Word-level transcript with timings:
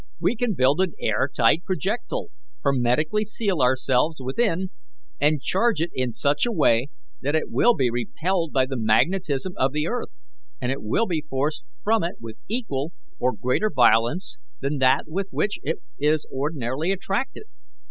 We 0.19 0.35
can 0.35 0.55
build 0.55 0.81
an 0.81 0.93
airtight 0.99 1.63
projectile, 1.63 2.29
hermetically 2.63 3.23
seal 3.23 3.61
ourselves 3.61 4.19
within, 4.19 4.71
and 5.19 5.43
charge 5.43 5.79
it 5.79 5.91
in 5.93 6.11
such 6.11 6.43
a 6.43 6.51
way 6.51 6.87
that 7.21 7.35
it 7.35 7.51
will 7.51 7.75
be 7.75 7.91
repelled 7.91 8.51
by 8.51 8.65
the 8.65 8.77
magnetism 8.79 9.53
of 9.57 9.73
the 9.73 9.85
earth, 9.85 10.09
and 10.59 10.71
it 10.71 10.81
will 10.81 11.05
be 11.05 11.23
forced 11.29 11.61
from 11.83 12.03
it 12.03 12.15
with 12.19 12.39
equal 12.49 12.93
or 13.19 13.31
greater 13.31 13.69
violence 13.69 14.37
than 14.59 14.79
that 14.79 15.03
with 15.05 15.27
which 15.29 15.59
it 15.61 15.77
is 15.99 16.25
ordinarily 16.33 16.91
attracted. 16.91 17.43